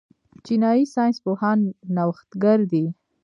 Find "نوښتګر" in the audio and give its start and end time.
1.95-2.59